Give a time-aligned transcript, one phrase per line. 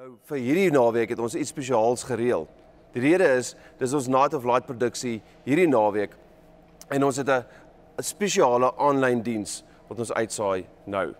[0.00, 2.46] Nou vir hierdie naweek het ons iets spesiaals gereël.
[2.94, 6.14] Die rede is dis ons Night of Light produksie hierdie naweek
[6.96, 7.44] en ons het 'n
[8.00, 9.58] spesiale aanlyn diens
[9.90, 11.12] wat ons uitsaai nou.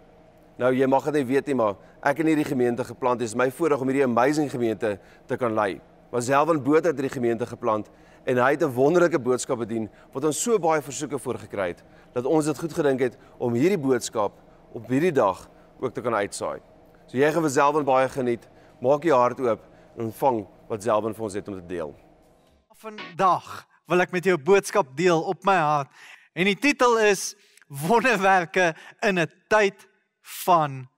[0.56, 3.50] Nou jy mag dit nie weet nie, maar ek in hierdie gemeente geplant is my
[3.50, 5.78] voorreg om hierdie amazing gemeente te kan lei.
[6.10, 7.90] Was Selwyn Botha het hierdie gemeente geplant
[8.24, 11.84] en hy het 'n wonderlike boodskap bedien wat ons so baie versoeke voorgekry het
[12.14, 14.32] dat ons dit goed gedink het om hierdie boodskap
[14.72, 15.50] op hierdie dag
[15.80, 16.60] ook te kan uitsaai.
[17.06, 18.48] So jy gaan vir Selwyn baie geniet.
[18.80, 19.66] Maak jou hart oop
[19.96, 20.38] en ontvang
[20.70, 21.92] wat Selwyn vir ons het om te deel.
[22.80, 23.48] Vandag
[23.90, 25.90] wil ek met jou 'n boodskap deel op my hart
[26.34, 27.34] en die titel is
[27.68, 29.86] Wonderwerke in 'n tyd
[30.44, 30.88] van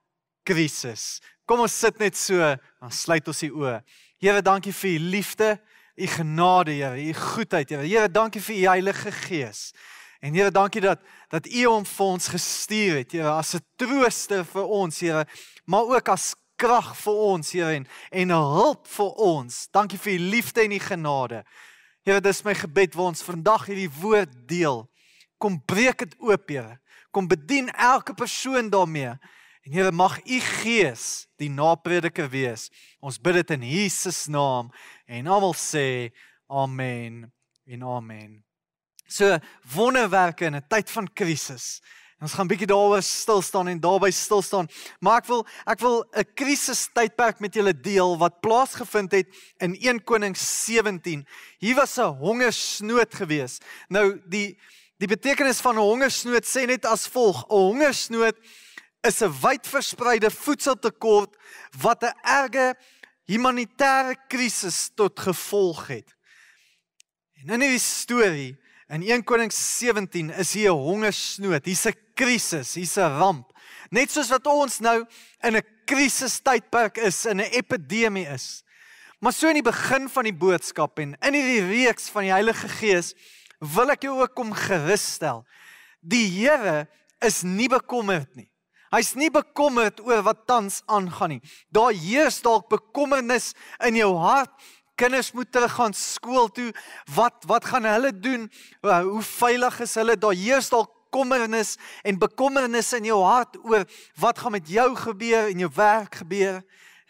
[0.45, 1.21] krisis.
[1.45, 3.83] Kom ons sit net so, dan sluit ons die oë.
[4.19, 5.61] Here, dankie vir u liefde,
[5.97, 7.87] u genade, Here, u goedheid, Here.
[7.87, 9.73] Here, dankie vir u Heilige Gees.
[10.21, 14.45] En Here, dankie dat dat u hom vir ons gestuur het, Here, as 'n trooster
[14.45, 15.27] vir ons, Here,
[15.67, 17.87] maar ook as krag vir ons, Here, en
[18.23, 19.59] en hulp vir ons.
[19.75, 21.43] Dankie vir u liefde en u genade.
[22.07, 24.85] Here, dis my gebed waar ons vandag hierdie woord deel.
[25.43, 26.79] Kom breek dit oop, Here.
[27.13, 29.17] Kom bedien elke persoon daarmee.
[29.63, 32.69] En Here, mag u Gees die naprediker wees.
[33.03, 34.71] Ons bid dit in Jesus naam
[35.07, 36.11] en almal sê
[36.51, 37.27] amen
[37.67, 38.41] en amen.
[39.07, 39.39] So
[39.75, 41.83] wonderwerke in 'n tyd van krisis.
[42.23, 44.69] Ons gaan bietjie daaroor stil staan en daarby stil staan.
[45.03, 49.27] Maar ek wil ek wil 'n krisis tydperk met julle deel wat plaasgevind het
[49.59, 51.27] in 1 Konings 17.
[51.59, 53.59] Hier was 'n hongersnood gewees.
[53.89, 54.57] Nou die
[54.99, 58.37] die betekenis van 'n hongersnood sê net as volg: 'n Hongersnood
[59.03, 61.37] is 'n wyd verspreide voedseltekort
[61.83, 62.77] wat 'n erge
[63.27, 66.15] humanitêre krisis tot gevolg het.
[67.43, 68.57] En in hierdie storie
[68.89, 73.53] in 1 Konings 17 is hier 'n hongersnood, hier's 'n krisis, hier's 'n ramp.
[73.91, 75.05] Net soos wat ons nou
[75.43, 78.63] in 'n krisistydperk is, in 'n epidemie is.
[79.21, 82.69] Maar so in die begin van die boodskap en in hierdie reeks van die Heilige
[82.69, 83.15] Gees
[83.61, 85.45] wil ek jou ook kom gerus stel.
[86.01, 86.89] Die Here
[87.23, 88.49] is nie bekommerd nie.
[88.93, 91.43] Hy's nie bekommerd oor wat tans aangaan nie.
[91.73, 93.53] Daar heers dalk bekommernis
[93.87, 94.51] in jou hart.
[94.99, 96.73] Kinders moet teruggaan skool toe.
[97.15, 98.51] Wat wat gaan hulle doen?
[98.83, 100.19] Hoe veilig is hulle?
[100.19, 103.85] Daar heers dalk kommernis en bekommernis in jou hart oor
[104.21, 106.63] wat gaan met jou gebeur en jou werk gebeur.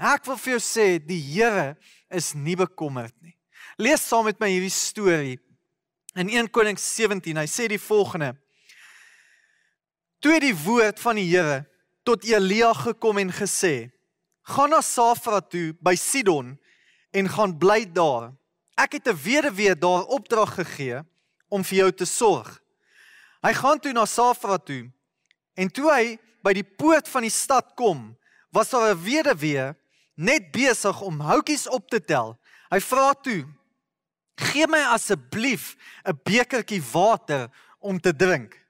[0.02, 1.76] Ek wil vir jou sê die Here
[2.10, 3.36] is nie bekommerd nie.
[3.78, 5.38] Lees saam met my hierdie storie
[6.18, 7.38] in 1 Konings 17.
[7.38, 8.34] Hy sê die volgende:
[10.22, 11.62] Toe die woord van die Here
[12.06, 13.90] tot Elia gekom en gesê:
[14.42, 16.58] "Gaan na Safra toe by Sidon
[17.12, 18.32] en gaan bly daar.
[18.76, 21.02] Ek het 'n weduwee daar opdrag gegee
[21.48, 22.61] om vir jou te sorg."
[23.42, 24.86] Hy gaan toe na Safra toe
[25.58, 28.14] en toe hy by die poort van die stad kom,
[28.54, 29.74] was daar 'n weduwee
[30.14, 32.38] net besig om houtjies op te tel.
[32.70, 33.46] Hy vra toe:
[34.36, 37.50] "Gee my asseblief 'n bekertjie water
[37.80, 38.61] om te drink."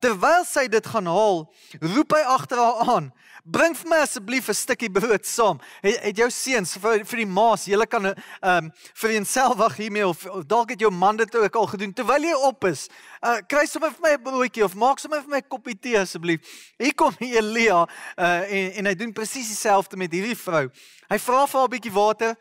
[0.00, 1.42] Terwyl sy dit gaan haal,
[1.76, 3.08] roep hy agter haar aan:
[3.44, 7.26] "Bring vir my asseblief 'n stukkie brood saam." Het, het jou seuns vir vir die
[7.26, 11.16] ma's, julle kan ehm um, vir jouself wag hiermee of, of dalk het jou man
[11.16, 12.88] dit ook al gedoen terwyl jy op is.
[13.20, 15.98] Uh kry sommer vir my 'n broodjie of maak sommer vir my 'n koppie tee
[15.98, 16.40] asseblief.
[16.78, 17.86] Hier kom Elia
[18.16, 20.70] uh en en hy doen presies dieselfde met hierdie vrou.
[21.10, 22.36] Hy vra vir haar 'n bietjie water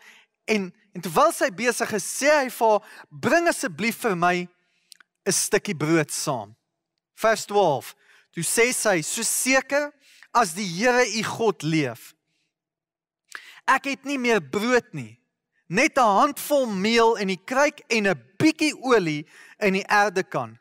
[0.48, 2.82] en en terwyl sy besig is, sê hy vir haar:
[3.12, 4.48] "Bring asseblief vir my
[5.28, 6.59] 'n stukkie brood saam."
[7.20, 7.96] Vers 12.
[8.32, 9.92] Toe sê sy: "So seker
[10.32, 12.14] as die Here u God leef,
[13.68, 15.20] ek het nie meer brood nie,
[15.68, 19.28] net 'n handvol meel in die kruik en 'n bietjie olie
[19.60, 20.58] in die erde kan.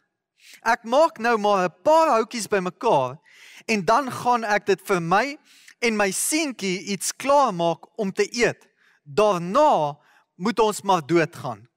[0.63, 3.19] Ek maak nou maar 'n paar houtjies bymekaar
[3.67, 5.39] en dan gaan ek dit vir my
[5.81, 8.67] en my seentjie iets klaar maak om te eet.
[9.05, 9.99] Daarna
[10.37, 11.69] moet ons maar doodgaan."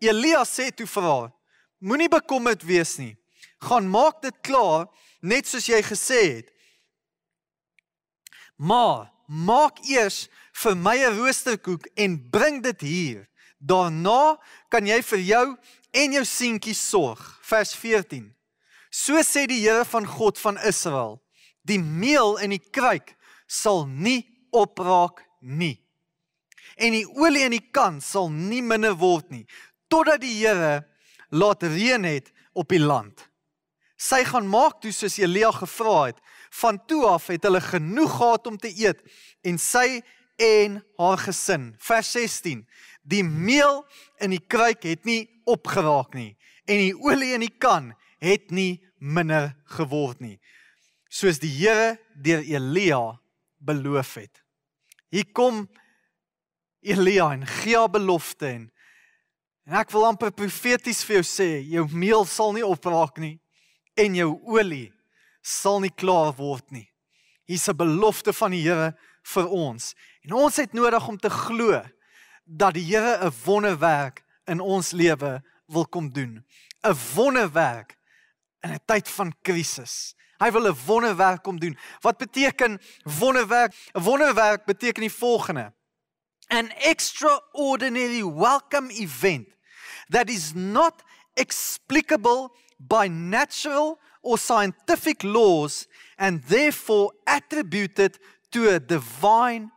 [0.00, 1.32] Elia sê toe vir haar:
[1.78, 3.16] Moenie bekommerd wees nie
[3.64, 4.86] gaan maak dit klaar
[5.20, 6.50] net soos jy gesê het.
[8.56, 10.28] Maar maak eers
[10.62, 13.28] vir my 'n roosterkoek en bring dit hier.
[13.58, 14.38] Daarna
[14.68, 15.56] kan jy vir jou
[15.90, 17.38] en jou seentjie sorg.
[17.42, 18.34] Vers 14.
[18.90, 21.22] So sê die Here van God van Israel:
[21.64, 25.80] Die meel in die kruik sal nie opraak nie.
[26.76, 29.46] En die olie in die kan sal nie minder word nie
[29.94, 30.82] totdat die Here
[31.30, 33.28] laat reën het op die land.
[34.04, 36.18] Sy gaan maak toe soos Elia gevra het.
[36.60, 39.00] Van toe af het hulle genoeg gehad om te eet
[39.46, 40.02] en sy
[40.40, 41.70] en haar gesin.
[41.78, 42.64] Vers 16.
[43.02, 43.84] Die meel
[44.22, 46.34] in die kruik het nie opgeraak nie
[46.64, 47.90] en die olie in die kan
[48.24, 50.38] het nie minder geword nie.
[51.12, 53.02] Soos die Here deur Elia
[53.60, 54.40] beloof het.
[55.12, 55.66] Hier kom
[56.80, 58.70] Elia en gee haar belofte en
[59.64, 63.38] en ek wil amper profeties vir jou sê, jou meel sal nie opraak nie
[63.94, 64.92] en jou olie
[65.44, 66.88] sal nie klaar word nie.
[67.44, 69.94] Hier's 'n belofte van die Here vir ons.
[70.22, 71.82] En ons het nodig om te glo
[72.44, 76.44] dat die Here 'n wonderwerk in ons lewe wil kom doen.
[76.82, 77.96] 'n Wonderwerk
[78.62, 80.14] in 'n tyd van krisis.
[80.38, 81.78] Hy wil 'n wonderwerk kom doen.
[82.00, 83.74] Wat beteken wonderwerk?
[83.94, 85.72] 'n Wonderwerk beteken die volgende:
[86.48, 89.48] An extraordinary welcome event
[90.08, 91.02] that is not
[91.34, 95.86] explicable by natural or scientific laws
[96.18, 98.18] and therefore attributed
[98.50, 99.70] to a divine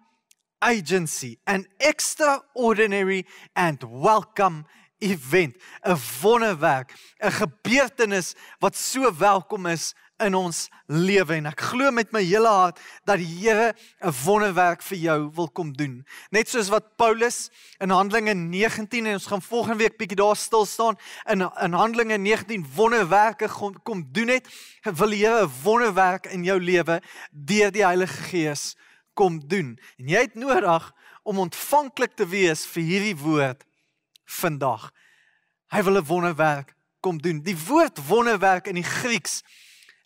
[0.63, 4.65] agency, an extraordinary and welcome
[5.01, 6.91] event, 'n wonderwerk,
[7.21, 9.94] 'n gebeurtenis wat so welkom is
[10.24, 14.81] in ons lewe en ek glo met my hele hart dat die Here 'n wonderwerk
[14.81, 16.06] vir jou wil kom doen.
[16.31, 17.50] Net soos wat Paulus
[17.80, 20.96] in Handelinge 19 en ons gaan volgende week bietjie daar stil staan
[21.30, 24.48] in in Handelinge 19 wonderwerke kom, kom doen het,
[24.84, 28.75] wil die Here 'n wonderwerk in jou lewe deur die Heilige Gees
[29.14, 29.80] kom doen.
[29.98, 30.94] En jy het nodig
[31.24, 33.66] om ontvanklik te wees vir hierdie woord
[34.25, 34.92] vandag.
[35.68, 37.42] Hy wil 'n wonderwerk kom doen.
[37.44, 39.44] Die woord wonderwerk in die Grieks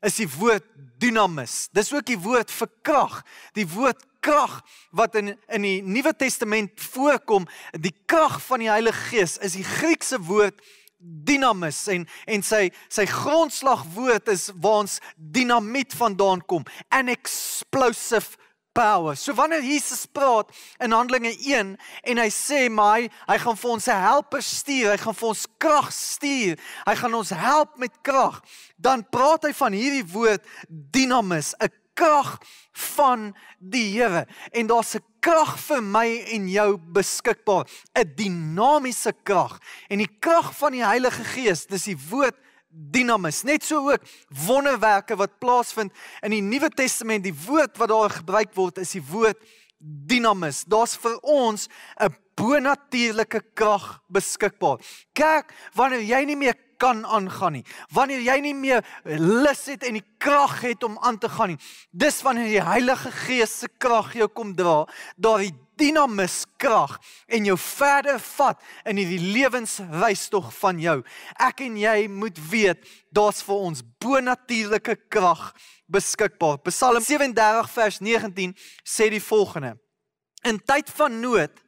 [0.06, 0.66] is die woord
[1.02, 1.68] dynamis.
[1.74, 3.22] Dis ook die woord vir krag.
[3.58, 4.60] Die woord krag
[4.94, 9.66] wat in in die Nuwe Testament voorkom, die krag van die Heilige Gees is die
[9.66, 10.62] Griekse woord
[11.02, 18.38] dynamis en en sy sy grondslagwoord is waar ons dinamiet vandaan kom, an explosive
[18.72, 19.16] power.
[19.16, 23.72] So wanneer Jesus praat in Handelinge 1 en hy sê maar hy, hy gaan vir
[23.72, 27.92] ons 'n helper stuur, hy gaan vir ons krag stuur, hy gaan ons help met
[28.02, 28.42] krag,
[28.78, 32.40] dan praat hy van hierdie woord dynamis, 'n krag
[32.72, 34.26] van die Here.
[34.52, 39.60] En daar's 'n krag vir my en jou beskikbaar, 'n dinamiese krag.
[39.90, 42.36] En die krag van die Heilige Gees, dis die woord
[42.72, 43.44] dinamis.
[43.44, 44.04] Net so ook
[44.46, 47.24] wonderwerke wat plaasvind in die Nuwe Testament.
[47.24, 49.40] Die woord wat daar gebruik word is die woord
[49.78, 50.64] dinamis.
[50.70, 51.68] Daar's vir ons
[52.00, 54.80] 'n bonatuurlike krag beskikbaar.
[55.14, 57.66] Kyk, wanneer jy nie meer kan aangaan nie.
[57.94, 61.60] Wanneer jy nie meer lus het en die krag het om aan te gaan nie.
[61.92, 66.98] Dis wanneer die Heilige Gees se krag jou kom dra, daardie dinamis krag
[67.32, 70.98] en jou verder vat in hierdie lewensreistog van jou.
[71.42, 75.50] Ek en jy moet weet daar's vir ons bonatuurlike krag
[75.92, 76.62] beskikbaar.
[76.70, 78.56] Psalm 37 vers 19
[78.86, 79.76] sê die volgende:
[80.48, 81.60] In tyd van nood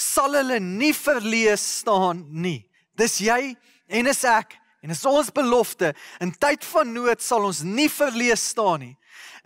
[0.00, 2.64] sal hulle nie verlees staan nie.
[2.96, 3.54] Dis jy
[3.90, 5.92] en is ek en is ons belofte.
[6.24, 8.94] In tyd van nood sal ons nie verlees staan nie.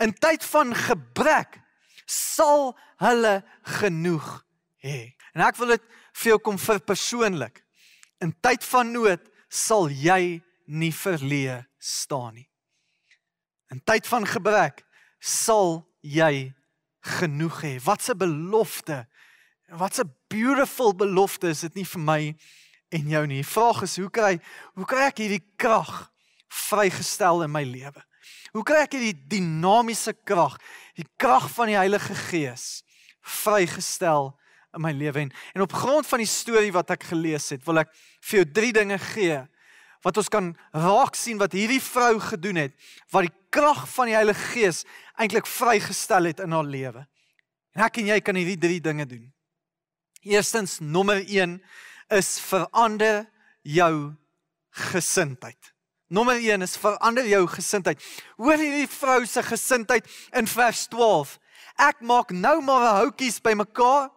[0.02, 1.58] In tyd van gebrek
[2.06, 2.72] sal
[3.02, 3.42] hulle
[3.78, 4.44] genoeg
[4.84, 5.14] hê.
[5.34, 5.86] En ek wil dit
[6.20, 7.62] vir jou kom vir persoonlik.
[8.22, 12.48] In tyd van nood sal jy nie verleë staan nie.
[13.72, 14.84] In tyd van gebrek
[15.20, 16.52] sal jy
[17.04, 17.74] genoeg hê.
[17.84, 19.06] Wat 'n belofte.
[19.68, 22.36] Wat 'n beautiful belofte is dit nie vir my
[22.88, 23.42] en jou nie.
[23.42, 24.40] Die vraag is hoe kry
[24.74, 26.10] hoe kry ek hierdie krag
[26.48, 28.04] vrygestel in my lewe?
[28.54, 30.54] Hoe kry ek hierdie dinamiese krag,
[30.94, 32.84] die krag van die Heilige Gees
[33.24, 34.30] vrygestel
[34.76, 37.82] in my lewe en en op grond van die storie wat ek gelees het, wil
[37.82, 37.90] ek
[38.28, 39.40] vir jou drie dinge gee
[40.04, 42.78] wat ons kan raak sien wat hierdie vrou gedoen het
[43.14, 44.84] wat die krag van die Heilige Gees
[45.18, 47.04] eintlik vrygestel het in haar lewe.
[47.74, 49.26] En ek en jy kan hierdie drie dinge doen.
[50.22, 51.58] Eerstens nommer 1
[52.14, 53.24] is verander
[53.66, 54.14] jou
[54.92, 55.73] gesindheid.
[56.14, 58.02] Nommer 1 is verander jou gesindheid.
[58.38, 60.06] Hoor hierdie vrou se gesindheid
[60.38, 61.32] in vers 12.
[61.82, 64.10] Ek maak nou maar 'n houtjies bymekaar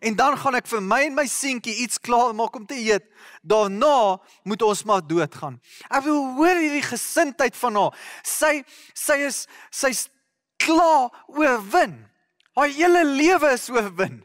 [0.00, 3.06] en dan gaan ek vir my en my seentjie iets klaar maak om te eet.
[3.42, 5.60] Daarna moet ons maar doodgaan.
[5.90, 7.94] Ek wil hoor hierdie gesindheid van haar.
[8.22, 10.08] Sy sy is sy's
[10.56, 12.10] klaar oorwin.
[12.54, 14.24] Haar hele lewe is oorwin.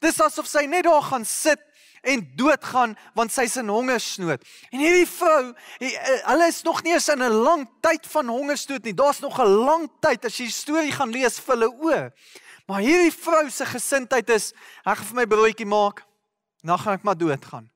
[0.00, 1.60] Dis asof sy net daar gaan sit
[2.02, 4.44] en doodgaan want sy's in hongersnood.
[4.70, 5.90] En hierdie vrou, eh,
[6.28, 8.94] hulle is nog nie eens in 'n lang tyd van hongersnood nie.
[8.94, 12.12] Daar's nog 'n lang tyd as jy die storie gaan lees vir hulle oë.
[12.66, 14.52] Maar hierdie vrou se gesindheid is,
[14.84, 16.04] ek gaan vir my broodjie maak,
[16.62, 17.70] dan gaan ek maar doodgaan.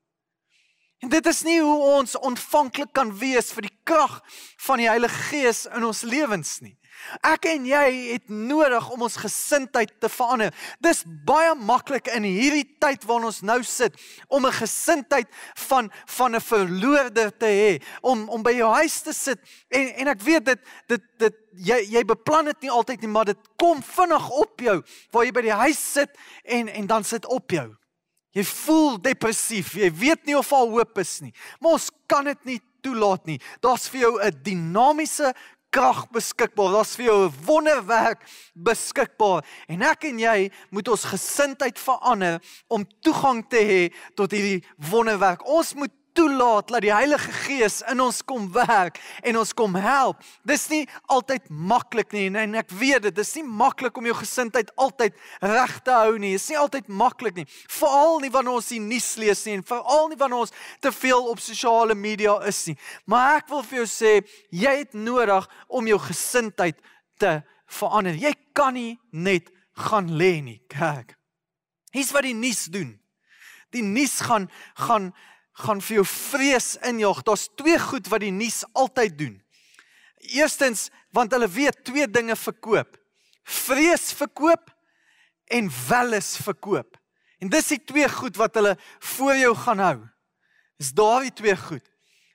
[1.03, 4.23] En dit is nie hoe ons ontvanklik kan wees vir die krag
[4.57, 6.77] van die Heilige Gees in ons lewens nie.
[7.21, 10.53] Ek en jy het nodig om ons gesindheid te verander.
[10.83, 13.95] Dis baie maklik in hierdie tyd waarin ons nou sit
[14.27, 15.27] om 'n gesindheid
[15.67, 20.07] van van 'n verloorder te hê, om om by jou huis te sit en en
[20.07, 23.83] ek weet dit dit dit jy jy beplan dit nie altyd nie, maar dit kom
[23.83, 26.09] vinnig op jou waar jy by die huis sit
[26.43, 27.75] en en dan sit op jou.
[28.35, 29.75] Jy voel depressief.
[29.79, 31.31] Jy weet nie of al hoop is nie.
[31.59, 33.39] Maar ons kan dit nie toelaat nie.
[33.63, 35.33] Daar's vir jou 'n dinamiese
[35.75, 36.71] krag beskikbaar.
[36.71, 38.21] Daar's vir jou 'n wonderwerk
[38.53, 39.45] beskikbaar.
[39.67, 45.47] En ek en jy moet ons gesindheid verander om toegang te hê tot hierdie wonderwerk.
[45.47, 50.21] Ons moet toelaat dat die Heilige Gees in ons kom werk en ons kom help.
[50.47, 54.71] Dis nie altyd maklik nie en ek weet dit, dis nie maklik om jou gesindheid
[54.79, 56.33] altyd reg te hou nie.
[56.35, 57.47] Dit is nie altyd maklik nie.
[57.71, 61.29] Veral nie wanneer ons die nuus lees nie en veral nie wanneer ons te veel
[61.31, 62.77] op sosiale media is nie.
[63.11, 64.15] Maar ek wil vir jou sê,
[64.55, 66.79] jy het nodig om jou gesindheid
[67.21, 67.37] te
[67.79, 68.17] verander.
[68.19, 69.51] Jy kan nie net
[69.85, 70.59] gaan lê nie.
[70.71, 71.15] Kyk.
[71.95, 72.95] Hier's wat die nuus doen.
[73.75, 75.11] Die nuus gaan gaan
[75.55, 77.23] gaan vir jou vrees injag.
[77.23, 79.35] Daar's twee goed wat die nuus altyd doen.
[80.35, 82.97] Eerstens, want hulle weet twee dinge verkoop.
[83.45, 84.71] Vrees verkoop
[85.53, 86.97] en welis verkoop.
[87.39, 88.75] En dis die twee goed wat hulle
[89.15, 89.97] voor jou gaan hou.
[90.81, 91.85] Is daardie twee goed.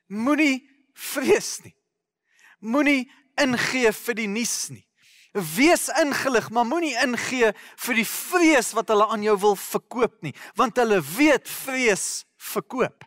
[0.09, 0.63] Moenie
[0.97, 1.75] vrees nie.
[2.61, 3.11] Moenie
[3.41, 4.85] ingee vir die nuus nie.
[5.33, 7.53] Wees ingelig, maar moenie ingee
[7.85, 13.07] vir die vrees wat hulle aan jou wil verkoop nie, want hulle weet vrees verkoop.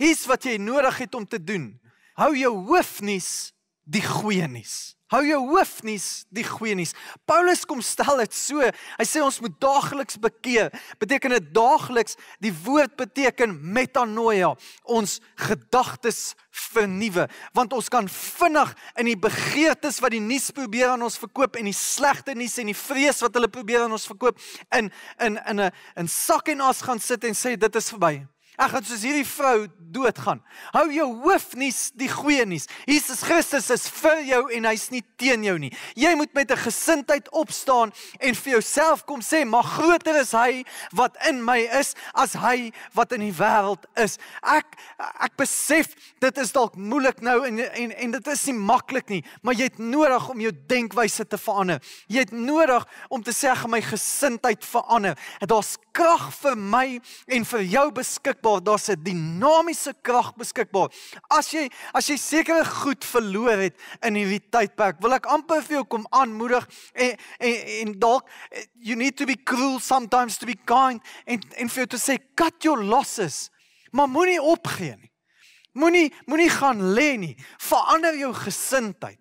[0.00, 1.74] Hier's wat jy nodig het om te doen.
[2.16, 3.52] Hou jou hoofnuus
[3.84, 4.94] die goeie nuus.
[5.10, 6.92] Hou jou hoofnuus die goeie nuus.
[7.26, 8.62] Paulus kom stel dit so.
[8.62, 10.70] Hy sê ons moet daagliks bekeer.
[11.02, 12.14] Beteken dit daagliks?
[12.38, 14.52] Die woord beteken metanoia,
[14.86, 16.36] ons gedagtes
[16.70, 17.26] vernuwe,
[17.56, 21.66] want ons kan vinnig in die begeertes wat die nuus probeer aan ons verkoop en
[21.66, 24.38] die slegte nuus en die vrees wat hulle probeer aan ons verkoop
[24.78, 28.26] in in in 'n in sak en as gaan sit en sê dit is verby.
[28.60, 30.42] Ek gaan soos hierdie vrou doodgaan.
[30.74, 32.66] Hou jou hoof nuus die goeie nuus.
[32.84, 35.70] Jesus Christus is vir jou en hy's nie teen jou nie.
[35.96, 40.64] Jy moet met 'n gesindheid opstaan en vir jouself kom sê, "Maar groter is hy
[40.92, 46.38] wat in my is as hy wat in die wêreld is." Ek ek besef dit
[46.38, 49.78] is dalk moeilik nou en en en dit is nie maklik nie, maar jy het
[49.78, 51.80] nodig om jou denkwyse te verander.
[52.08, 57.62] Jy het nodig om te sê, "My gesindheid verander." Daar's krag vir my en vir
[57.62, 60.90] jou beskikbaar beskikbaar, daar's 'n dinamiese krag beskikbaar.
[61.28, 65.76] As jy as jy sekere goed verloor het in hierdie tydperk, wil ek amper vir
[65.76, 67.54] jou kom aanmoedig en en,
[67.86, 68.28] en dalk
[68.80, 72.18] you need to be cruel sometimes to be kind en en vir jou te sê
[72.34, 73.50] cut your losses.
[73.92, 75.10] Maar moenie opgee nie.
[75.72, 77.36] Moenie moenie gaan lê nie.
[77.58, 79.18] Verander jou gesindheid.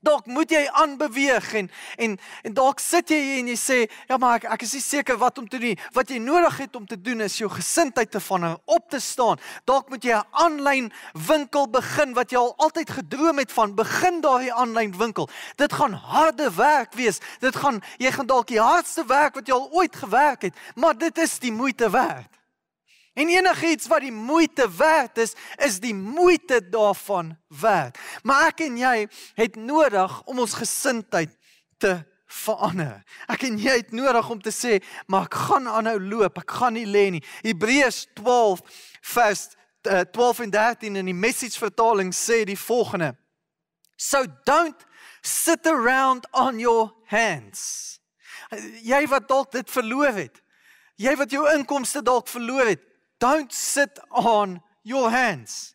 [0.00, 2.12] Dalk moet jy aanbeweeg en en
[2.46, 5.18] en dalk sit jy hier en jy sê ja maar ek ek is nie seker
[5.18, 5.74] wat om te doen.
[5.96, 9.42] Wat jy nodig het om te doen is jou gesindheid te van op te staan.
[9.66, 10.92] Dalk moet jy 'n aanlyn
[11.26, 13.74] winkel begin wat jy al altyd gedroom het van.
[13.74, 15.28] Begin daardie aanlyn winkel.
[15.56, 17.18] Dit gaan harde werk wees.
[17.40, 20.98] Dit gaan jy gaan dalk die hardste werk wat jy al ooit gewerk het, maar
[20.98, 22.37] dit is die moeite werd.
[23.18, 27.98] En enigiets wat die moeite werd is, is die moeite daarvan werd.
[28.22, 31.34] Maar ek en jy het nodig om ons gesindheid
[31.82, 31.96] te
[32.28, 33.00] verander.
[33.26, 34.78] Ek en jy het nodig om te sê,
[35.10, 37.24] maar ek gaan aanhou loop, ek gaan nie lê nie.
[37.42, 38.62] Hebreërs 12
[39.14, 39.46] vers
[39.82, 43.14] 12 eh, en 13 in die message vertaling sê die volgende.
[43.98, 44.86] So don't
[45.26, 47.98] sit around on your hands.
[48.82, 50.38] Jy wat dalk dit verloor het.
[50.98, 52.87] Jy wat jou inkomste dalk verloor het.
[53.20, 55.74] Don't sit on your hands.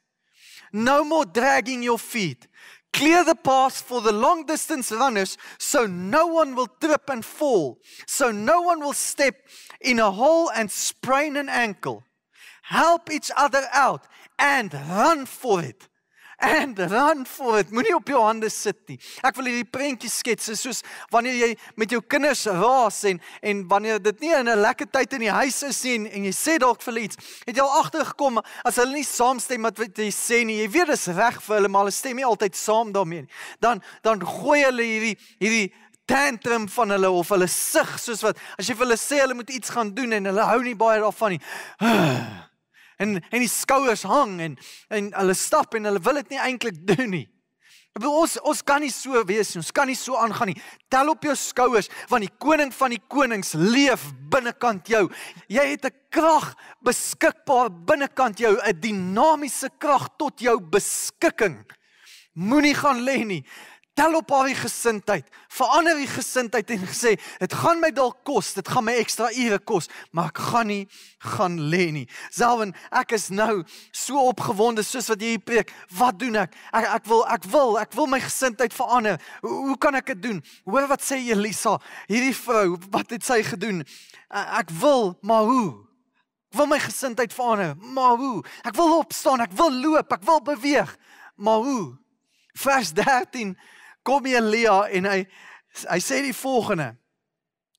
[0.71, 2.47] No more dragging your feet.
[2.93, 7.79] Clear the path for the long distance runners so no one will trip and fall,
[8.05, 9.35] so no one will step
[9.81, 12.03] in a hole and sprain an ankle.
[12.63, 14.07] Help each other out
[14.37, 15.87] and run for it.
[16.43, 17.71] And run for it.
[17.71, 18.97] Moenie op jou hande sit nie.
[19.23, 20.81] Ek wil hierdie prentjie skets soos
[21.13, 25.25] wanneer jy met jou kinders raas en en wanneer dit nie 'n lekker tyd in
[25.27, 28.41] die huis is nie en, en jy sê dalk vir iets, het jy al agtergekom
[28.65, 30.59] as hulle nie saamstem met wat jy sê nie.
[30.63, 33.31] Jy weet dis reg vir hulle, maar hulle stem nie altyd saam daarmee nie.
[33.59, 35.73] Dan dan gooi hulle hierdie hierdie
[36.05, 39.49] tantrum van hulle of hulle sug soos wat as jy vir hulle sê hulle moet
[39.49, 41.41] iets gaan doen en hulle hou nie baie daarvan nie.
[43.03, 44.57] en en die skouers hang en
[44.89, 47.27] en hulle stap en hulle wil dit nie eintlik doen nie.
[47.93, 49.59] Ek bedoel ons ons kan nie so wees nie.
[49.61, 50.57] Ons kan nie so aangaan nie.
[50.89, 55.03] Tel op jou skouers want die koning van die konings leef binnekant jou.
[55.45, 61.61] Jy het 'n krag beskikbaar binnekant jou, 'n dinamiese krag tot jou beskikking.
[62.33, 63.43] Moenie gaan lê nie.
[63.93, 68.67] Tel op haar gesindheid, verander die gesindheid en gesê, dit gaan my dalk kos, dit
[68.67, 70.81] gaan my ekstra ure kos, maar ek gaan nie
[71.35, 72.05] gaan lê nie.
[72.33, 73.61] Selwen, ek is nou
[73.93, 75.73] so opgewonde soos wat jy hier preek.
[75.93, 76.57] Wat doen ek?
[76.73, 79.21] Ek ek wil ek wil ek wil my gesindheid verander.
[79.45, 80.41] Hoe, hoe kan ek dit doen?
[80.65, 81.77] Hoor wat sê Elisa,
[82.09, 83.83] hierdie vrou, wat het sy gedoen?
[84.33, 85.67] Ek wil, maar hoe?
[86.49, 88.41] Ek wil my gesindheid verander, maar hoe?
[88.65, 90.97] Ek wil opstaan, ek wil loop, ek wil beweeg,
[91.37, 91.93] maar hoe?
[92.53, 93.55] Vers 13
[94.03, 95.23] kom Elia en hy
[95.89, 96.93] hy sê die volgende: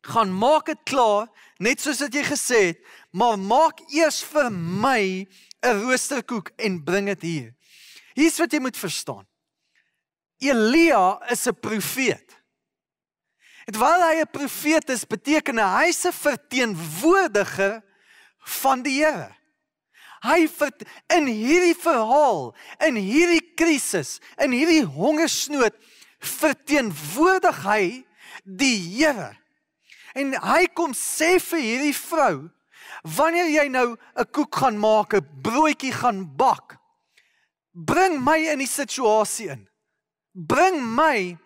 [0.04, 1.28] gaan maak dit klaar
[1.62, 2.80] net soos wat jy gesê het,
[3.12, 5.26] maar maak eers vir my
[5.64, 7.54] 'n roosterkoek en bring dit hier.
[8.14, 9.26] Hier's wat jy moet verstaan.
[10.38, 12.42] Elia is 'n profeet.
[13.66, 17.82] En terwyl hy 'n profeet is, beteken hy 'n verteenwoordiger
[18.38, 19.32] van die Here.
[20.24, 25.74] Hy vert, in hierdie verhaal, in hierdie krisis, in hierdie hongersnood
[26.26, 27.84] verteenwoordig hy
[28.44, 29.32] die Here.
[30.14, 32.48] En hy kom sê vir hierdie vrou,
[33.02, 36.78] wanneer jy nou 'n koek gaan maak, 'n broodjie gaan bak,
[37.72, 39.68] bring my in die situasie in.
[40.34, 41.36] Bring my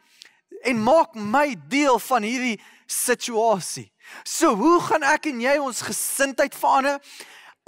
[0.65, 3.93] en maak my deel van hierdie situasie.
[4.25, 7.01] So hoe gaan ek en jy ons gesindheid verander?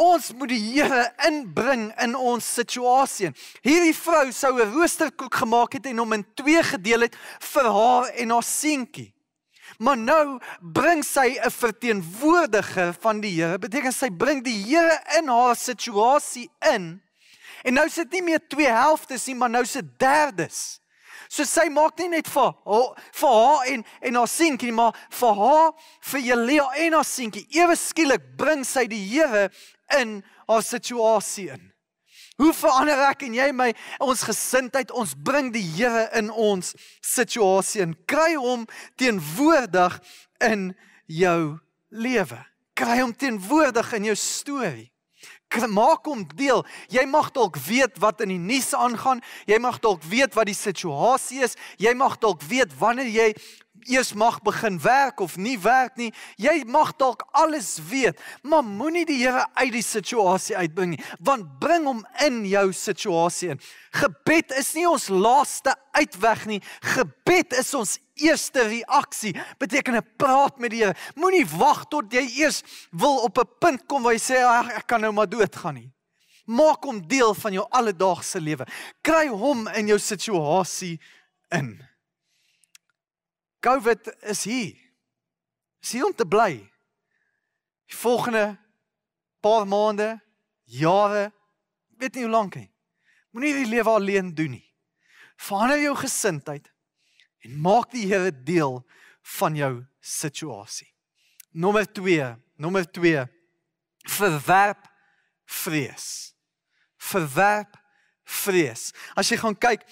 [0.00, 3.34] Ons moet die Here inbring in ons situasie.
[3.60, 8.08] Hierdie vrou sou 'n roosterkoek gemaak het en hom in twee gedeel het vir haar
[8.16, 9.12] en haar seentjie.
[9.78, 13.58] Maar nou bring sy 'n verteenwoordiger van die Here.
[13.58, 17.02] Beteken sy bring die Here in haar situasie in.
[17.62, 20.80] En nou sit nie meer twee helftes nie, maar nou sit derdes.
[21.28, 25.34] So sy maak nie net vir haar, vir haar en en haar seentjie, maar vir
[25.34, 27.46] haar, vir Jelia en haar seentjie.
[27.54, 29.50] Ewe skielik bring sy die Here
[29.98, 31.70] in haar situasie in.
[32.40, 33.68] Hoe verander ek en jy my
[34.00, 36.72] ons gesindheid ons bring die Here in ons
[37.04, 38.64] situasie en kry hom
[39.00, 39.98] teenwoordig
[40.46, 40.70] in
[41.04, 41.58] jou
[41.92, 42.38] lewe.
[42.78, 44.88] Kry hom teenwoordig in jou storie.
[45.50, 46.62] Maak hom deel.
[46.88, 49.20] Jy mag dalk weet wat in die nuus aangaan.
[49.50, 51.58] Jy mag dalk weet wat die situasie is.
[51.76, 53.32] Jy mag dalk weet wanneer jy
[53.88, 56.10] eers mag begin werk of nie werk nie.
[56.36, 61.58] Jy mag dalk alles weet, maar moenie die Here uit die situasie uitbring nie, want
[61.60, 63.60] bring hom in jou situasie in.
[63.92, 66.60] Gebed is nie ons laaste uitweg nie.
[66.94, 69.34] Gebed is ons eerste reaksie.
[69.58, 70.94] Beteken 'n praat met die Here.
[71.14, 74.86] Moenie wag tot jy eers wil op 'n punt kom waar jy sê ag ek
[74.86, 75.92] kan nou maar doodgaan nie.
[76.46, 78.66] Maak hom deel van jou alledaagse lewe.
[79.02, 81.00] Kry hom in jou situasie
[81.50, 81.89] in.
[83.60, 84.76] COVID is hier.
[85.80, 86.58] Is hier om te bly.
[87.90, 88.58] Die volgende
[89.40, 90.20] paar maande,
[90.64, 91.30] jare,
[91.98, 92.68] weet nie hoe lank nie.
[93.30, 94.66] Moenie die lewe alleen doen nie.
[95.40, 96.68] Verander jou gesindheid
[97.44, 98.80] en maak die Here deel
[99.38, 100.88] van jou situasie.
[101.50, 103.24] Nommer 2, nommer 2.
[104.08, 104.84] Verwerp
[105.44, 106.34] vrees.
[107.00, 107.76] Verwerp
[108.24, 108.90] vrees.
[109.18, 109.84] As jy gaan kyk,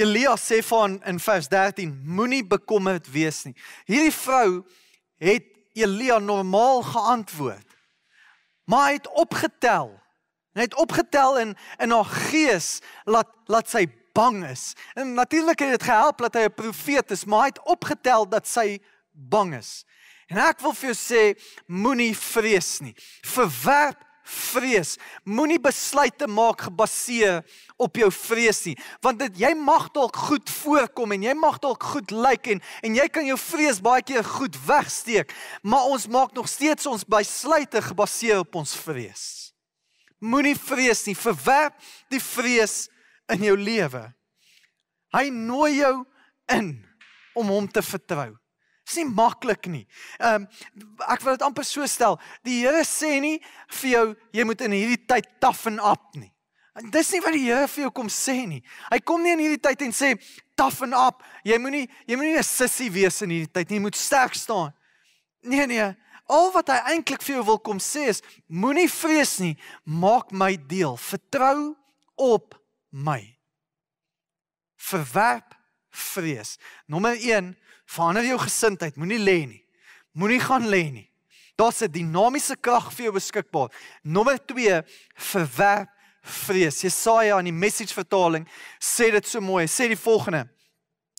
[0.00, 3.54] Elia sê van in vers 13 moenie bekommerd wees nie.
[3.84, 4.62] Hierdie vrou
[5.20, 7.66] het Elia normaal geantwoord.
[8.64, 9.92] Maar hy het opgetel.
[10.56, 13.86] Hy het opgetel in in haar gees laat laat sy
[14.16, 14.72] bang is.
[14.94, 18.46] En natuurlik het dit gehelp dat hy 'n profeet is, maar hy het opgetel dat
[18.48, 18.80] sy
[19.12, 19.84] bang is.
[20.26, 21.22] En ek wil vir jou sê
[21.66, 22.94] moenie vrees nie.
[23.26, 24.94] Verwerp vrees.
[25.24, 27.42] Moenie besluite maak gebaseer
[27.80, 31.84] op jou vrees nie, want dit jy mag dalk goed voorkom en jy mag dalk
[31.92, 36.34] goed lyk en en jy kan jou vrees baie keer goed wegsteek, maar ons maak
[36.36, 39.24] nog steeds ons besluite gebaseer op ons vrees.
[40.20, 41.76] Moenie vrees nie, verwerp
[42.12, 42.84] die vrees
[43.32, 44.04] in jou lewe.
[45.16, 45.94] Hy nooi jou
[46.52, 46.74] in
[47.34, 48.34] om hom te vertrou.
[48.90, 49.84] Dis nie maklik nie.
[50.18, 50.46] Ehm um,
[51.06, 52.16] ek wil dit amper so stel.
[52.42, 53.36] Die Here sê nie
[53.78, 56.32] vir jou jy moet in hierdie tyd toughen up nie.
[56.74, 58.58] En dis nie wat die Here vir jou kom sê nie.
[58.90, 60.16] Hy kom nie in hierdie tyd en sê
[60.58, 61.22] toughen up.
[61.46, 63.78] Jy moenie jy moenie 'n sissie wees in hierdie tyd nie.
[63.78, 64.74] Jy moet sterk staan.
[65.42, 65.94] Nee nee.
[66.26, 69.56] Al wat hy eintlik vir jou wil kom sê is moenie vrees nie.
[69.86, 70.96] Maak my deel.
[70.96, 71.76] Vertrou
[72.18, 72.58] op
[72.90, 73.38] my.
[74.74, 75.54] Verwerp
[75.90, 76.58] vrees.
[76.86, 77.54] Nommer 1
[77.90, 79.62] Verander jou gesindheid, moenie lê nie.
[80.14, 81.08] Moenie gaan lê nie.
[81.58, 83.70] Daar's 'n dinamiese krag vir jou beskikbaar.
[84.02, 85.88] Nommer 2, verwerp
[86.22, 86.80] vrees.
[86.82, 88.46] Jesaja in die Message vertaling
[88.78, 89.66] sê dit so mooi.
[89.66, 90.48] Sê die volgende.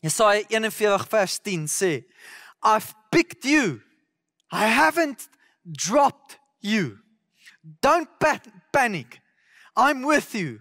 [0.02, 2.04] Jesaja 41 vers 10 sê,
[2.64, 3.80] I've picked you.
[4.50, 5.28] I haven't
[5.64, 6.98] dropped you.
[7.80, 8.08] Don't
[8.72, 9.20] panic.
[9.76, 10.60] I'm with you.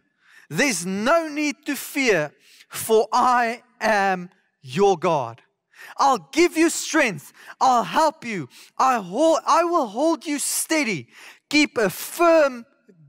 [0.49, 2.31] There's no need to fear
[2.69, 4.29] for I am
[4.61, 5.41] your God.
[5.97, 7.33] I'll give you strength.
[7.59, 8.49] I'll help you.
[8.77, 11.07] I hold, I will hold you steady.
[11.49, 12.65] Keep a firm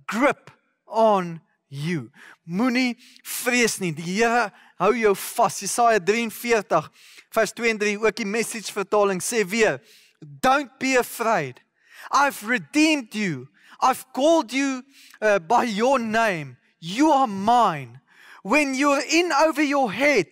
[0.06, 0.50] grip
[0.86, 2.10] on you.
[2.48, 3.92] Moenie vrees nie.
[3.92, 4.50] Die Here
[4.82, 5.60] hou jou vas.
[5.62, 6.90] Jesaja 43
[7.32, 9.80] vers 2 en 3 ook die message vertaling sê weer,
[10.20, 11.62] don't be afraid.
[12.10, 13.48] I've redeemed you.
[13.80, 14.82] I've called you
[15.20, 16.56] uh, by your name.
[16.78, 18.00] You are mine.
[18.42, 20.26] When you're in over your head,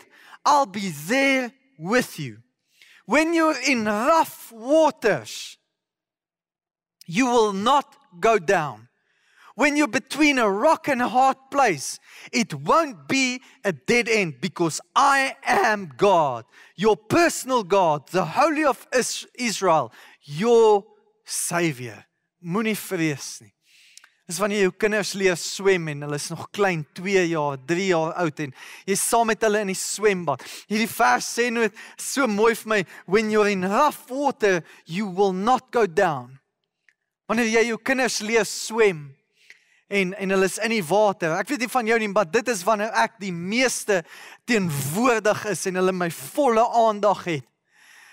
[0.45, 2.39] I'll be there with you.
[3.07, 5.57] When you're in rough waters,
[7.07, 8.89] you will not go down.
[9.57, 11.99] When you're between a rock and a hard place,
[12.33, 16.45] it won't be a dead end because I am God,
[16.77, 18.87] your personal God, the Holy of
[19.35, 20.85] Israel, your
[21.25, 22.07] Savior.
[22.43, 23.53] Moenie vrees nie.
[24.31, 28.13] Dis wanneer jou kinders leer swem en hulle is nog klein, 2 jaar, 3 jaar
[28.23, 28.53] oud en
[28.87, 30.45] jy's saam met hulle in die swembad.
[30.71, 32.79] Hierdie vers sê net so mooi vir my,
[33.11, 36.37] when you're in rough water, you will not go down.
[37.27, 39.09] Wanneer jy jou kinders leer swem
[39.91, 41.35] en en hulle is in die water.
[41.41, 44.05] Ek weet nie van jou nie, maar dit is wanneer ek die meeste
[44.47, 47.51] teenwoordig is en hulle my volle aandag het.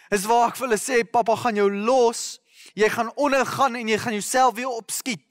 [0.09, 2.39] Is waar ek vir hulle sê, pappa gaan jou los.
[2.73, 5.26] Jy gaan ondergaan en jy gaan jouself weer opskiet.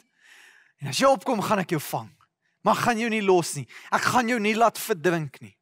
[0.83, 2.11] En as jy opkom, gaan ek jou vang.
[2.67, 3.67] Maar gaan jou nie los nie.
[3.95, 5.57] Ek gaan jou nie laat verdrink nie.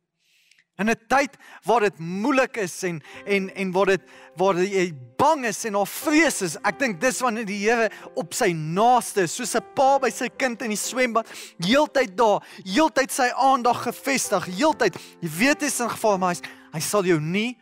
[0.78, 4.02] In 'n tyd waar dit moeilik is en en en waar dit
[4.36, 8.34] waar jy bang is en of vrees is, ek dink dis wanneer die Here op
[8.34, 11.30] sy naaste, soos 'n pa by sy kind in die swembad,
[11.62, 14.96] heeltyd daar, heeltyd sy aandag gefestig, heeltyd.
[15.22, 16.40] Jy weet is in geval maar hy,
[16.72, 17.56] hy sal jou nie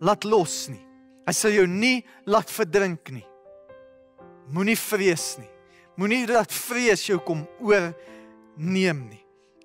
[0.00, 0.84] laat los nie.
[1.26, 3.26] Hy sal jou nie laat verdrink nie.
[4.50, 5.57] Moenie vrees nie.
[5.98, 9.24] Moenie dat vrees jou kom oorneem nie.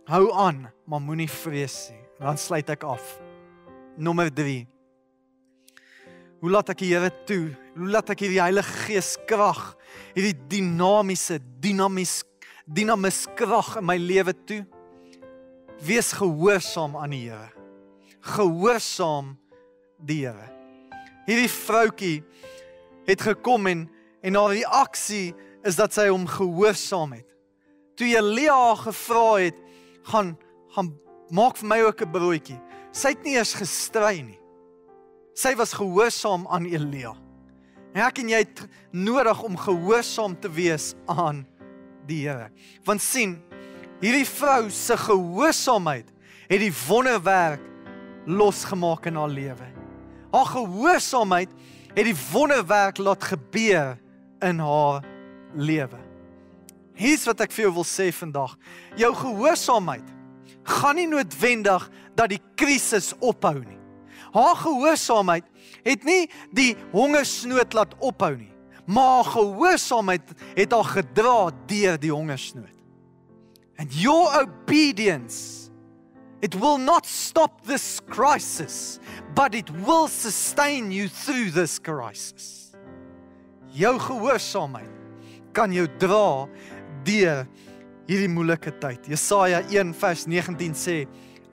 [0.10, 2.02] Hou aan, maar moenie vrees nie.
[2.17, 3.04] Dan sluit ek af.
[4.02, 4.63] Nommer 3.
[6.41, 7.54] Hoe laat ek die Here toe?
[7.78, 9.62] Hoe laat ek hierdie Heilige Gees krag,
[10.17, 12.24] hierdie dinamiese, dinamies,
[12.65, 14.63] dinamis krag in my lewe toe?
[15.86, 17.52] Wees gehoorsaam aan die Here.
[18.34, 19.36] Gehoorsaam
[20.02, 20.50] die Here.
[21.30, 22.17] Hierdie vroutkie
[23.06, 23.88] het gekom en
[24.24, 27.30] en haar reaksie is dat sy hom gehoorsaam het.
[27.95, 29.60] Toe Elia gevra het,
[30.10, 30.36] gaan
[30.73, 30.89] gaan
[31.30, 32.60] maak vir my ook 'n broodjie.
[32.91, 34.39] Sy het nie eens gestry nie.
[35.34, 37.13] Sy was gehoorsaam aan Elia.
[37.93, 41.45] En ek en jy het nodig om gehoorsaam te wees aan
[42.08, 42.49] die Here.
[42.84, 43.41] Want sien,
[44.02, 46.10] hierdie vrou se gehoorsaamheid
[46.49, 47.62] het die wonderwerk
[48.26, 49.67] losgemaak in haar lewe.
[50.32, 51.49] Haar gehoorsaamheid
[51.93, 53.97] het die wonderwerk laat gebeur
[54.41, 55.04] in haar
[55.56, 56.00] lewe.
[56.98, 58.54] Hier's wat ek vir jou wil sê vandag.
[59.00, 60.06] Jou gehoorsaamheid
[60.63, 61.88] gaan nie noodwendig
[62.18, 63.80] dat die krisis ophou nie.
[64.34, 65.46] Haar gehoorsaamheid
[65.86, 68.52] het nie die hongersnood laat ophou nie,
[68.86, 71.38] maar gehoorsaamheid het haar gedra
[71.70, 72.72] deur die hongersnood.
[73.78, 75.63] And your obedience
[76.44, 79.00] it will not stop this crisis,
[79.34, 82.76] but it will sustain you through this crisis.
[83.72, 85.03] Jou gehoorsaamheid
[85.56, 86.48] kan jou dra
[87.08, 87.44] deur
[88.10, 89.08] hierdie moeilike tyd.
[89.08, 90.98] Jesaja 1 vers 19 sê: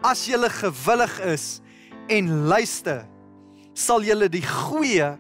[0.03, 1.47] As jy gewillig is
[2.11, 3.05] en luister,
[3.75, 5.15] sal jy die goeie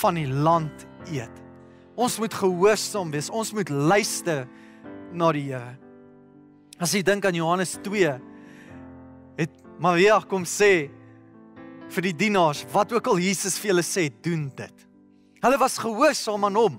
[0.00, 1.32] van die land eet.
[2.00, 3.28] Ons moet gehoorsaam wees.
[3.30, 4.46] Ons moet luister
[5.12, 5.76] na die Here.
[6.80, 8.14] As jy dink aan Johannes 2,
[9.36, 10.88] het Maria kom sê
[11.90, 14.86] vir die dienaars, wat ook al Jesus vir hulle sê, doen dit.
[15.42, 16.78] Hulle was gehoorsaam aan hom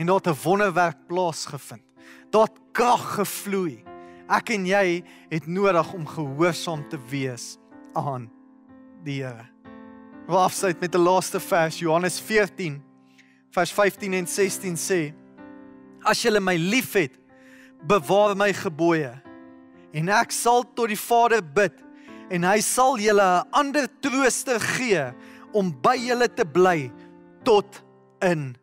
[0.00, 1.82] en daar het 'n wonderwerk plaasgevind.
[2.30, 3.84] Daar het krag gevloei.
[4.28, 7.58] Ek en jy het nodig om gehoorsaam te wees
[7.92, 8.30] aan
[9.04, 9.48] die Here.
[10.26, 12.82] Wil afsluit met 'n laaste vers Johannes 14
[13.50, 15.14] vers 15 en 16 sê:
[16.02, 17.18] As julle my liefhet,
[17.86, 19.22] bewaar my gebooie
[19.92, 21.74] en ek sal tot die Vader bid
[22.30, 25.12] en hy sal julle 'n ander trooster gee
[25.52, 26.92] om by julle te bly
[27.42, 27.82] tot
[28.22, 28.56] in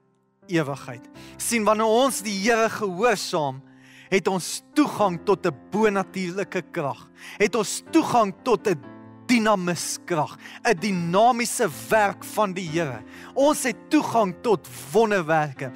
[0.47, 1.05] ewigheid.
[1.38, 3.62] sien wanneer ons die Here gehoorsaam,
[4.10, 7.10] het ons toegang tot 'n bonatuurlike krag.
[7.38, 8.79] Het ons toegang tot 'n
[9.27, 13.03] dinamis krag, 'n dinamiese werk van die Here.
[13.33, 15.71] Ons het toegang tot wonderwerke.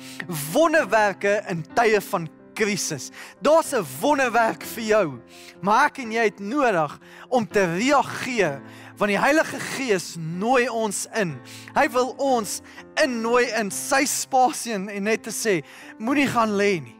[0.53, 3.11] Wonderwerke in tye van krisis.
[3.41, 5.19] Daar's 'n wonderwerk vir jou,
[5.61, 8.61] maar ek en jy het nodig om te reageer
[9.01, 11.33] want die Heilige Gees nooi ons in.
[11.73, 12.59] Hy wil ons
[13.01, 15.61] innooi in sy spasie en net te sê,
[15.97, 16.97] moenie gaan lê nie.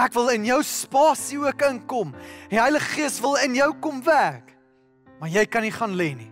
[0.00, 2.14] Ek wil in jou spasie ook inkom.
[2.48, 4.54] Die Heilige Gees wil in jou kom werk.
[5.20, 6.30] Maar jy kan nie gaan lê nie.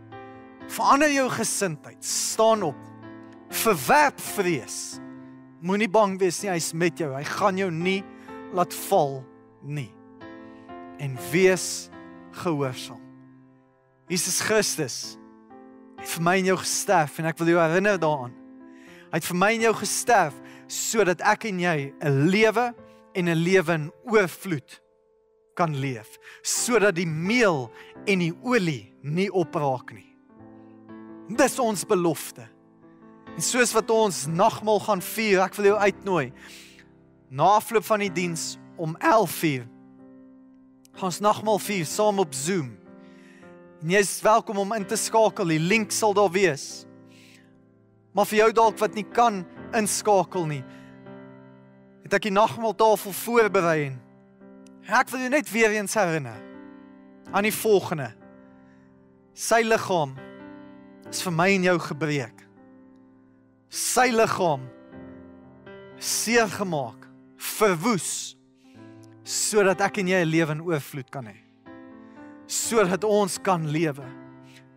[0.72, 2.00] Verander jou gesindheid.
[2.04, 2.78] Staan op.
[3.52, 4.78] Verwerp vrees.
[5.60, 7.10] Moenie bang wees nie, hy's met jou.
[7.12, 8.00] Hy gaan jou nie
[8.56, 9.18] laat val
[9.68, 9.90] nie.
[10.96, 11.90] En wees
[12.40, 13.07] gehoorsaam.
[14.08, 15.16] Jesus Christus
[15.98, 18.34] het vir my en jou gesterf en ek wil jou herinner daaraan.
[19.08, 20.36] Hy het vir my en jou gesterf
[20.68, 22.74] sodat ek en jy 'n lewe
[23.14, 24.80] en 'n lewe in oorvloed
[25.54, 27.70] kan leef, sodat die meel
[28.06, 30.06] en die olie nie opraak nie.
[31.28, 32.46] Dis ons belofte.
[33.36, 36.32] En soos wat ons nagmaal gaan vier, ek wil jou uitnooi
[37.30, 39.66] na afloop van die diens om 11:00
[40.94, 42.87] gaan ons nagmaal vier saam op Zoom.
[43.78, 45.52] En jy is welkom om in te skakel.
[45.54, 46.82] Die link sal daar wees.
[48.10, 49.44] Maar vir jou dalk wat nie kan
[49.76, 50.64] inskakel nie,
[52.02, 56.40] het ek die nagmaaltafel voorberei en ek wil jou net weer eens herinner
[57.30, 58.08] aan die volgende.
[59.36, 60.16] Sy liggaam
[61.12, 62.42] is vir my en jou gebreek.
[63.68, 64.64] Sy liggaam
[66.00, 67.04] seer gemaak,
[67.58, 68.34] verwoes
[69.28, 71.47] sodat ek en jy 'n lewe in oorvloed kan hê.
[72.48, 74.06] Sodat ons kan lewe.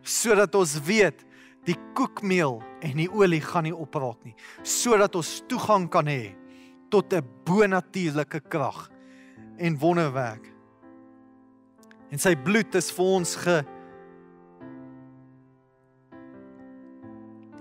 [0.03, 1.23] Sodat ons weet
[1.67, 4.35] die koekmeel en die olie gaan nie opraak nie.
[4.67, 6.35] Sodat ons toegang kan hê
[6.91, 8.89] tot 'n bonatuurlike krag
[9.57, 10.51] en wonderwerk.
[12.11, 13.63] En sy bloed is vir ons ge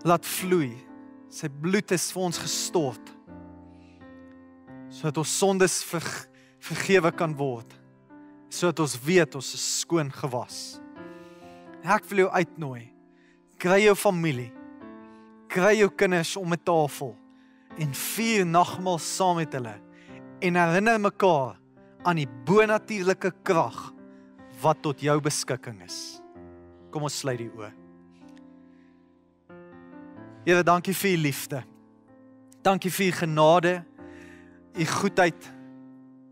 [0.02, 0.74] laat vloei.
[1.30, 3.20] Sy bloed is vir ons gestort
[4.90, 6.26] sodat ons sondes vergeef
[6.60, 7.79] vergewe kan word
[8.50, 10.80] sodat ons weet ons is skoon gewas.
[11.80, 12.90] Ek wil jou uitnooi.
[13.60, 14.50] Kry jou familie.
[15.50, 17.16] Kry jou kinders om 'n tafel
[17.78, 19.80] en vier nagmaal saam met hulle
[20.40, 21.56] en herinner mekaar
[22.04, 23.92] aan die bonatuurlike krag
[24.62, 26.20] wat tot jou beskikking is.
[26.90, 27.72] Kom ons sluit die oë.
[30.44, 31.62] Here, dankie vir u liefde.
[32.62, 33.84] Dankie vir u genade,
[34.74, 35.59] u goedheid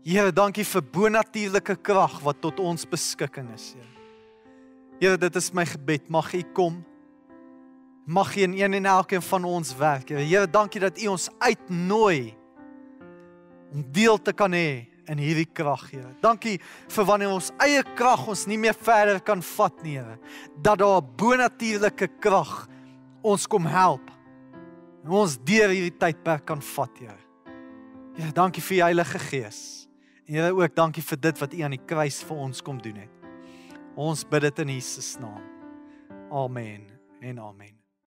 [0.07, 3.87] Here, dankie vir bonatuurlike krag wat tot ons beskikking is, Here.
[4.99, 6.77] Here, dit is my gebed, mag U kom.
[8.07, 10.23] Mag U in een en elkeen van ons werk, Here.
[10.23, 12.35] Here, dankie dat U ons uitnooi
[13.73, 16.13] om deel te kan hê in hierdie krag, Here.
[16.23, 16.61] Dankie
[16.95, 20.15] vir wanneer ons eie krag ons nie meer verder kan vat nie, Here.
[20.63, 22.69] Dat daar bonatuurlike krag
[23.19, 24.07] ons kom help.
[25.03, 27.19] En ons deur hierdie tydperk kan vat, Here.
[28.15, 29.78] Here, dankie vir die Heilige Gees.
[30.29, 33.25] Here ook dankie vir dit wat U aan die kruis vir ons kom doen het.
[33.97, 35.41] Ons bid dit in Jesus naam.
[36.29, 36.85] Amen
[37.25, 37.78] en amen.